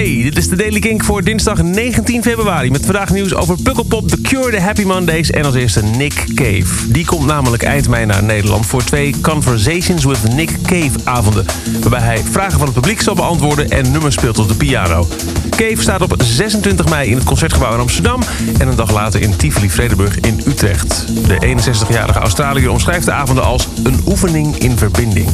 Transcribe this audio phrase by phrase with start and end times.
[0.00, 2.70] Hey, dit is de Daily Kink voor dinsdag 19 februari.
[2.70, 6.92] Met vandaag nieuws over Pukkelpop, The Cure, The Happy Mondays en als eerste Nick Cave.
[6.92, 11.44] Die komt namelijk eind mei naar Nederland voor twee Conversations with Nick Cave avonden.
[11.80, 15.08] Waarbij hij vragen van het publiek zal beantwoorden en nummers speelt op de piano.
[15.50, 18.20] Cave staat op 26 mei in het Concertgebouw in Amsterdam...
[18.58, 21.06] en een dag later in Tivoli-Vredenburg in Utrecht.
[21.26, 25.28] De 61-jarige Australiër omschrijft de avonden als een oefening in verbinding.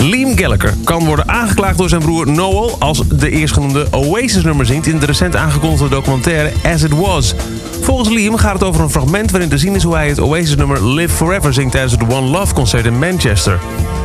[0.00, 2.76] Liam Gallagher kan worden aangeklaagd door zijn broer Noel...
[2.78, 7.34] als de eerstgenoemde Oasis-nummer zingt in de recent aangekondigde documentaire As It Was.
[7.80, 10.86] Volgens Liam gaat het over een fragment waarin te zien is hoe hij het Oasis-nummer
[10.86, 13.58] Live Forever zingt tijdens het One Love concert in Manchester.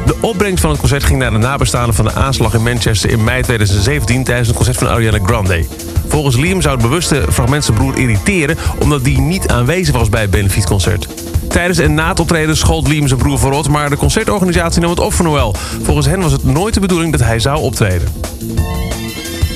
[0.05, 3.23] De opbrengst van het concert ging naar de nabestaanden van de aanslag in Manchester in
[3.23, 5.66] mei 2017 tijdens een concert van Ariana Grande.
[6.08, 10.22] Volgens Liam zou het bewuste fragment zijn broer irriteren omdat die niet aanwezig was bij
[10.22, 11.08] het benefietconcert.
[11.55, 13.70] Tijdens en na het optreden schold Liam zijn broer verrot...
[13.70, 15.55] maar de concertorganisatie nam het op voor Noël.
[15.81, 18.08] Volgens hen was het nooit de bedoeling dat hij zou optreden.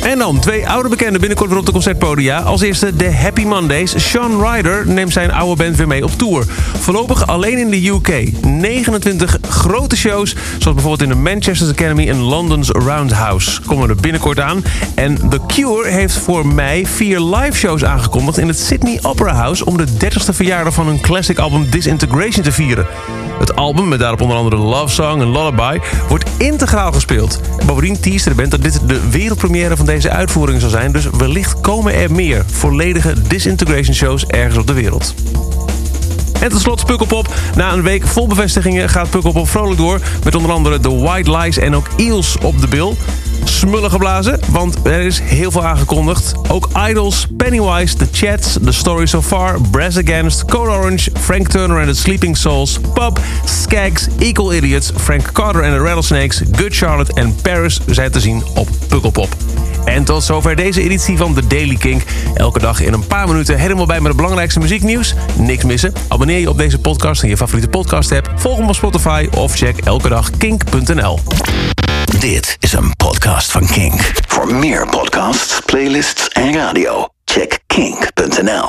[0.03, 2.39] En dan twee oude bekenden binnenkort weer op de concertpodia.
[2.39, 4.09] Als eerste de Happy Mondays.
[4.09, 6.45] Sean Ryder neemt zijn oude band weer mee op tour.
[6.79, 8.43] Voorlopig alleen in de UK.
[8.45, 13.61] 29 grote shows, zoals bijvoorbeeld in de Manchester Academy en London's Roundhouse.
[13.61, 14.63] Komen er binnenkort aan.
[14.95, 19.65] En The Cure heeft voor mei vier live shows aangekondigd in het Sydney Opera House...
[19.65, 22.87] om de 30ste verjaardag van hun classic album Disintegration te vieren.
[23.39, 27.39] Het album, met daarop onder andere Love Song en Lullaby, wordt integraal gespeeld.
[27.59, 30.91] En bovendien teaste de band dat dit de wereldpremière van deze uitvoering zal zijn...
[30.91, 35.13] dus wellicht komen er meer volledige Disintegration shows ergens op de wereld.
[36.41, 37.33] En tot slot Pukkelpop.
[37.55, 39.99] Na een week vol bevestigingen gaat Pukkelpop vrolijk door...
[40.23, 42.97] met onder andere The White Lies en ook Eels op de bil
[43.43, 46.33] smullen geblazen, want er is heel veel aangekondigd.
[46.47, 51.79] Ook Idols, Pennywise, The Chats, The Story So Far, Brass Against, Code Orange, Frank Turner
[51.79, 57.13] and the Sleeping Souls, Pub, Skags, Equal Idiots, Frank Carter and the Rattlesnakes, Good Charlotte
[57.13, 59.35] en Paris zijn te zien op Pukkelpop.
[59.89, 62.01] En tot zover deze editie van The Daily Kink.
[62.33, 65.13] Elke dag in een paar minuten helemaal bij met het belangrijkste muzieknieuws.
[65.37, 65.93] Niks missen.
[66.07, 68.31] Abonneer je op deze podcast in je favoriete podcast app.
[68.35, 71.19] Volg hem op Spotify of check elke dag kink.nl.
[72.19, 74.11] Dit is een podcast van Kink.
[74.27, 78.67] Voor meer podcasts, playlists en radio, check kink.nl.